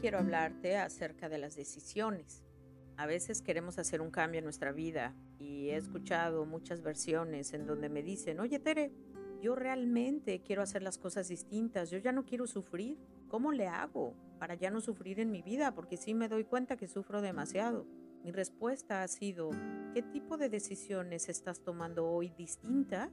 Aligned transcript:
quiero 0.00 0.18
hablarte 0.18 0.76
acerca 0.76 1.28
de 1.28 1.38
las 1.38 1.56
decisiones. 1.56 2.44
A 2.96 3.06
veces 3.06 3.42
queremos 3.42 3.78
hacer 3.78 4.00
un 4.00 4.10
cambio 4.10 4.38
en 4.38 4.44
nuestra 4.44 4.72
vida 4.72 5.14
y 5.38 5.70
he 5.70 5.76
escuchado 5.76 6.46
muchas 6.46 6.82
versiones 6.82 7.52
en 7.52 7.66
donde 7.66 7.88
me 7.88 8.02
dicen, 8.02 8.40
oye 8.40 8.58
Tere, 8.58 8.92
yo 9.40 9.54
realmente 9.54 10.42
quiero 10.42 10.62
hacer 10.62 10.82
las 10.82 10.98
cosas 10.98 11.28
distintas, 11.28 11.90
yo 11.90 11.98
ya 11.98 12.12
no 12.12 12.24
quiero 12.24 12.46
sufrir. 12.46 12.98
¿Cómo 13.28 13.52
le 13.52 13.66
hago 13.66 14.14
para 14.38 14.54
ya 14.54 14.70
no 14.70 14.80
sufrir 14.80 15.20
en 15.20 15.30
mi 15.30 15.42
vida? 15.42 15.74
Porque 15.74 15.96
sí 15.96 16.14
me 16.14 16.28
doy 16.28 16.44
cuenta 16.44 16.76
que 16.76 16.88
sufro 16.88 17.20
demasiado. 17.20 17.86
Mi 18.22 18.32
respuesta 18.32 19.02
ha 19.02 19.08
sido, 19.08 19.50
¿qué 19.92 20.02
tipo 20.02 20.36
de 20.36 20.48
decisiones 20.48 21.28
estás 21.28 21.62
tomando 21.62 22.08
hoy 22.08 22.30
distintas 22.30 23.10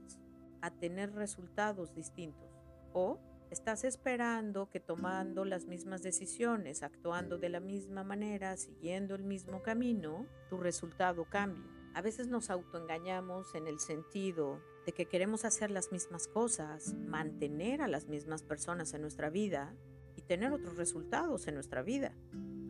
a 0.62 0.72
tener 0.72 1.14
resultados 1.14 1.94
distintos? 1.94 2.50
¿O 2.94 3.20
Estás 3.54 3.84
esperando 3.84 4.68
que 4.72 4.80
tomando 4.80 5.46
las 5.46 5.68
mismas 5.68 6.02
decisiones, 6.02 6.82
actuando 6.82 7.38
de 7.38 7.50
la 7.50 7.60
misma 7.60 8.04
manera, 8.04 8.58
siguiendo 8.58 9.14
el 9.14 9.24
mismo 9.24 9.62
camino, 9.62 10.26
tu 10.50 10.58
resultado 10.58 11.26
cambie. 11.26 11.70
A 11.94 12.02
veces 12.02 12.28
nos 12.28 12.50
autoengañamos 12.50 13.54
en 13.54 13.68
el 13.68 13.80
sentido 13.80 14.60
de 14.88 14.94
que 14.94 15.06
queremos 15.06 15.46
hacer 15.46 15.70
las 15.70 15.92
mismas 15.92 16.28
cosas, 16.28 16.96
mantener 16.96 17.84
a 17.84 17.88
las 17.88 18.08
mismas 18.08 18.42
personas 18.42 18.92
en 18.96 19.02
nuestra 19.02 19.30
vida 19.30 19.76
y 20.16 20.24
tener 20.24 20.52
otros 20.52 20.76
resultados 20.76 21.46
en 21.46 21.54
nuestra 21.54 21.84
vida, 21.84 22.12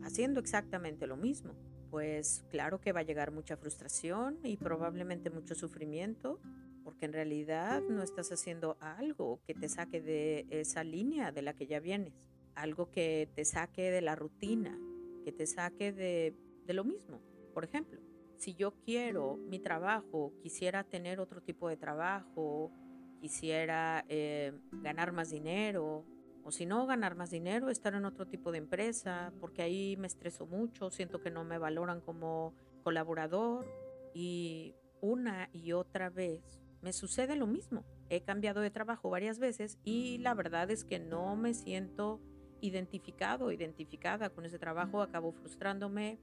haciendo 0.02 0.38
exactamente 0.38 1.06
lo 1.06 1.16
mismo. 1.16 1.54
Pues 1.90 2.44
claro 2.50 2.82
que 2.82 2.92
va 2.92 3.00
a 3.00 3.04
llegar 3.04 3.30
mucha 3.30 3.56
frustración 3.56 4.38
y 4.42 4.58
probablemente 4.58 5.30
mucho 5.30 5.54
sufrimiento, 5.54 6.40
porque 6.94 7.06
en 7.06 7.12
realidad 7.12 7.82
no 7.88 8.04
estás 8.04 8.30
haciendo 8.30 8.76
algo 8.78 9.40
que 9.48 9.54
te 9.54 9.68
saque 9.68 10.00
de 10.00 10.46
esa 10.50 10.84
línea 10.84 11.32
de 11.32 11.42
la 11.42 11.54
que 11.54 11.66
ya 11.66 11.80
vienes, 11.80 12.12
algo 12.54 12.92
que 12.92 13.28
te 13.34 13.44
saque 13.44 13.90
de 13.90 14.00
la 14.00 14.14
rutina, 14.14 14.78
que 15.24 15.32
te 15.32 15.44
saque 15.46 15.92
de, 15.92 16.36
lo 16.68 16.84
mismo. 16.84 17.20
Por 17.52 17.64
ejemplo, 17.64 18.00
si 18.36 18.54
yo 18.54 18.74
quiero 18.84 19.36
mi 19.36 19.58
trabajo, 19.58 20.32
quisiera 20.40 20.84
tener 20.84 21.18
otro 21.18 21.42
tipo 21.42 21.68
de 21.68 21.76
trabajo, 21.76 22.70
quisiera 23.20 24.04
eh, 24.08 24.52
ganar 24.70 25.10
más 25.10 25.30
dinero, 25.30 26.04
o 26.44 26.52
si 26.52 26.64
no 26.64 26.86
ganar 26.86 27.16
más 27.16 27.30
dinero, 27.30 27.70
estar 27.70 27.94
en 27.94 28.04
otro 28.04 28.28
tipo 28.28 28.52
de 28.52 28.58
empresa, 28.58 29.32
porque 29.40 29.62
ahí 29.62 29.96
me 29.96 30.06
estreso 30.06 30.46
mucho, 30.46 30.90
siento 30.90 31.20
que 31.20 31.30
no 31.32 31.42
me 31.42 31.58
valoran 31.58 32.00
como 32.00 32.54
colaborador 32.84 33.66
y 34.14 34.76
una 35.00 35.50
y 35.52 35.72
otra 35.72 36.08
vez 36.08 36.63
me 36.84 36.92
sucede 36.92 37.34
lo 37.34 37.46
mismo. 37.46 37.82
He 38.10 38.20
cambiado 38.20 38.60
de 38.60 38.70
trabajo 38.70 39.08
varias 39.08 39.38
veces 39.38 39.78
y 39.84 40.18
la 40.18 40.34
verdad 40.34 40.70
es 40.70 40.84
que 40.84 40.98
no 40.98 41.34
me 41.34 41.54
siento 41.54 42.20
identificado, 42.60 43.50
identificada 43.50 44.28
con 44.28 44.44
ese 44.44 44.58
trabajo. 44.58 45.00
Acabo 45.00 45.32
frustrándome, 45.32 46.20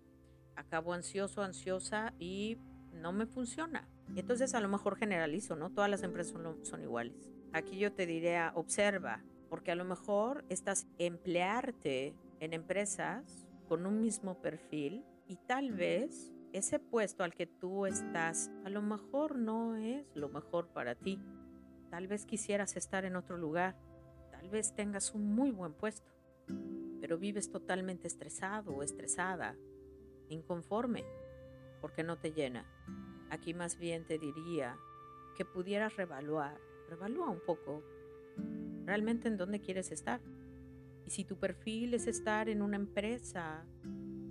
acabo 0.55 0.93
ansioso, 0.93 1.41
ansiosa 1.41 2.13
y 2.19 2.57
no 2.93 3.11
me 3.11 3.25
funciona. 3.25 3.89
Entonces 4.15 4.53
a 4.53 4.61
lo 4.61 4.69
mejor 4.69 4.97
generalizo, 4.97 5.55
¿no? 5.55 5.71
Todas 5.71 5.89
las 5.89 6.03
empresas 6.03 6.33
son, 6.33 6.63
son 6.63 6.83
iguales. 6.83 7.31
Aquí 7.53 7.79
yo 7.79 7.91
te 7.91 8.05
diría, 8.05 8.51
observa, 8.53 9.23
porque 9.49 9.71
a 9.71 9.75
lo 9.75 9.83
mejor 9.83 10.45
estás 10.49 10.85
emplearte 10.99 12.13
en 12.39 12.53
empresas 12.53 13.47
con 13.67 13.87
un 13.87 13.99
mismo 13.99 14.39
perfil 14.41 15.03
y 15.27 15.37
tal 15.37 15.71
vez 15.71 16.31
ese 16.53 16.79
puesto 16.79 17.23
al 17.23 17.33
que 17.33 17.47
tú 17.47 17.85
estás 17.85 18.51
a 18.65 18.69
lo 18.69 18.81
mejor 18.81 19.37
no 19.37 19.75
es 19.75 20.05
lo 20.15 20.29
mejor 20.29 20.67
para 20.67 20.95
ti. 20.95 21.19
Tal 21.89 22.07
vez 22.07 22.25
quisieras 22.25 22.75
estar 22.77 23.05
en 23.05 23.15
otro 23.15 23.37
lugar, 23.37 23.77
tal 24.31 24.49
vez 24.49 24.73
tengas 24.73 25.13
un 25.13 25.33
muy 25.33 25.51
buen 25.51 25.73
puesto, 25.73 26.11
pero 26.99 27.17
vives 27.17 27.51
totalmente 27.51 28.07
estresado 28.07 28.71
o 28.71 28.83
estresada, 28.83 29.55
inconforme, 30.29 31.03
porque 31.81 32.03
no 32.03 32.17
te 32.17 32.31
llena. 32.31 32.65
Aquí 33.29 33.53
más 33.53 33.77
bien 33.77 34.05
te 34.05 34.17
diría 34.17 34.77
que 35.35 35.45
pudieras 35.45 35.95
revaluar, 35.95 36.59
revalúa 36.89 37.29
un 37.29 37.41
poco 37.45 37.83
realmente 38.85 39.27
en 39.27 39.37
dónde 39.37 39.61
quieres 39.61 39.91
estar. 39.91 40.21
Y 41.05 41.09
si 41.11 41.23
tu 41.23 41.37
perfil 41.37 41.93
es 41.93 42.07
estar 42.07 42.49
en 42.49 42.61
una 42.61 42.75
empresa 42.75 43.65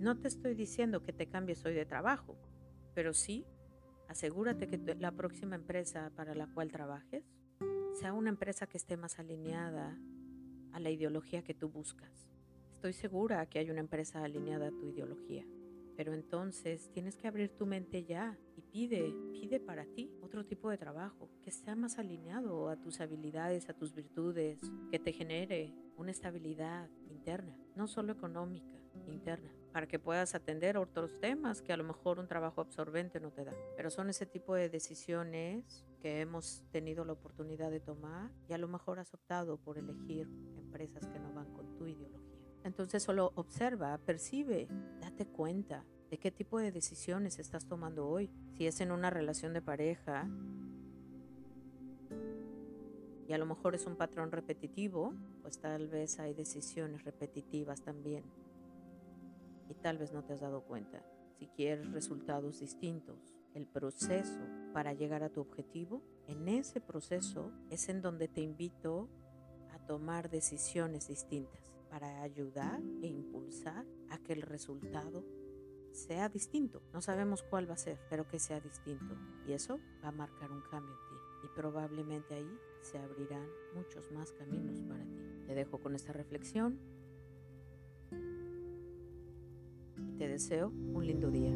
no 0.01 0.17
te 0.17 0.27
estoy 0.27 0.55
diciendo 0.55 1.03
que 1.03 1.13
te 1.13 1.27
cambies 1.27 1.63
hoy 1.63 1.75
de 1.75 1.85
trabajo, 1.85 2.35
pero 2.95 3.13
sí, 3.13 3.45
asegúrate 4.07 4.67
que 4.67 4.95
la 4.99 5.11
próxima 5.11 5.55
empresa 5.55 6.11
para 6.15 6.33
la 6.33 6.47
cual 6.47 6.71
trabajes 6.71 7.23
sea 7.93 8.11
una 8.13 8.29
empresa 8.29 8.65
que 8.65 8.77
esté 8.77 8.97
más 8.97 9.19
alineada 9.19 9.95
a 10.73 10.79
la 10.79 10.89
ideología 10.89 11.43
que 11.43 11.53
tú 11.53 11.69
buscas. 11.69 12.31
Estoy 12.73 12.93
segura 12.93 13.45
que 13.45 13.59
hay 13.59 13.69
una 13.69 13.79
empresa 13.79 14.23
alineada 14.23 14.69
a 14.69 14.71
tu 14.71 14.87
ideología, 14.87 15.45
pero 16.01 16.15
entonces 16.15 16.89
tienes 16.93 17.15
que 17.15 17.27
abrir 17.27 17.55
tu 17.55 17.67
mente 17.67 18.03
ya 18.03 18.35
y 18.57 18.61
pide, 18.63 19.13
pide 19.33 19.59
para 19.59 19.85
ti 19.85 20.11
otro 20.23 20.43
tipo 20.43 20.71
de 20.71 20.79
trabajo 20.79 21.29
que 21.43 21.51
sea 21.51 21.75
más 21.75 21.99
alineado 21.99 22.69
a 22.69 22.75
tus 22.75 23.01
habilidades, 23.01 23.69
a 23.69 23.75
tus 23.75 23.93
virtudes, 23.93 24.57
que 24.89 24.97
te 24.97 25.13
genere 25.13 25.75
una 25.97 26.09
estabilidad 26.09 26.89
interna, 27.11 27.55
no 27.75 27.87
solo 27.87 28.13
económica, 28.13 28.79
interna, 29.05 29.53
para 29.71 29.87
que 29.87 29.99
puedas 29.99 30.33
atender 30.33 30.75
otros 30.75 31.19
temas 31.19 31.61
que 31.61 31.71
a 31.71 31.77
lo 31.77 31.83
mejor 31.83 32.17
un 32.17 32.27
trabajo 32.27 32.61
absorbente 32.61 33.19
no 33.19 33.29
te 33.29 33.45
da. 33.45 33.53
Pero 33.77 33.91
son 33.91 34.09
ese 34.09 34.25
tipo 34.25 34.55
de 34.55 34.69
decisiones 34.69 35.85
que 35.99 36.21
hemos 36.21 36.63
tenido 36.71 37.05
la 37.05 37.13
oportunidad 37.13 37.69
de 37.69 37.79
tomar 37.79 38.31
y 38.49 38.53
a 38.53 38.57
lo 38.57 38.67
mejor 38.67 38.97
has 38.97 39.13
optado 39.13 39.57
por 39.57 39.77
elegir 39.77 40.27
empresas 40.57 41.05
que 41.09 41.19
no 41.19 41.31
van 41.31 41.53
con 41.53 41.77
tu 41.77 41.85
ideología. 41.85 42.30
Entonces 42.63 43.03
solo 43.03 43.31
observa, 43.35 43.97
percibe, 43.97 44.67
date 44.99 45.25
cuenta 45.25 45.85
de 46.09 46.17
qué 46.17 46.31
tipo 46.31 46.59
de 46.59 46.71
decisiones 46.71 47.39
estás 47.39 47.65
tomando 47.65 48.07
hoy. 48.07 48.29
Si 48.53 48.67
es 48.67 48.81
en 48.81 48.91
una 48.91 49.09
relación 49.09 49.53
de 49.53 49.61
pareja, 49.61 50.29
y 53.27 53.33
a 53.33 53.37
lo 53.37 53.45
mejor 53.45 53.75
es 53.75 53.85
un 53.85 53.95
patrón 53.95 54.31
repetitivo, 54.31 55.13
pues 55.41 55.59
tal 55.59 55.87
vez 55.87 56.19
hay 56.19 56.33
decisiones 56.33 57.05
repetitivas 57.05 57.81
también 57.81 58.25
y 59.69 59.73
tal 59.75 59.97
vez 59.97 60.11
no 60.11 60.21
te 60.23 60.33
has 60.33 60.41
dado 60.41 60.63
cuenta. 60.63 61.01
Si 61.39 61.47
quieres 61.47 61.89
resultados 61.93 62.59
distintos, 62.59 63.33
el 63.53 63.65
proceso 63.65 64.41
para 64.73 64.93
llegar 64.93 65.23
a 65.23 65.29
tu 65.29 65.39
objetivo, 65.39 66.03
en 66.27 66.49
ese 66.49 66.81
proceso 66.81 67.53
es 67.69 67.87
en 67.87 68.01
donde 68.01 68.27
te 68.27 68.41
invito 68.41 69.07
a 69.73 69.79
tomar 69.79 70.29
decisiones 70.29 71.07
distintas 71.07 71.70
para 71.91 72.21
ayudar 72.23 72.81
e 73.03 73.07
impulsar 73.07 73.85
a 74.09 74.17
que 74.17 74.31
el 74.31 74.41
resultado 74.41 75.25
sea 75.91 76.29
distinto. 76.29 76.81
No 76.93 77.01
sabemos 77.01 77.43
cuál 77.43 77.69
va 77.69 77.73
a 77.73 77.77
ser, 77.77 77.99
pero 78.09 78.27
que 78.27 78.39
sea 78.39 78.61
distinto. 78.61 79.17
Y 79.45 79.51
eso 79.51 79.77
va 80.03 80.07
a 80.07 80.13
marcar 80.13 80.49
un 80.51 80.61
cambio 80.61 80.93
en 80.93 81.09
ti. 81.09 81.45
Y 81.45 81.55
probablemente 81.55 82.33
ahí 82.33 82.57
se 82.81 82.97
abrirán 82.97 83.45
muchos 83.75 84.09
más 84.11 84.31
caminos 84.31 84.81
para 84.83 85.03
ti. 85.03 85.19
Te 85.45 85.53
dejo 85.53 85.79
con 85.79 85.93
esta 85.93 86.13
reflexión 86.13 86.79
Te 90.17 90.27
deseo 90.27 90.67
un 90.93 91.05
lindo 91.05 91.31
día. 91.31 91.51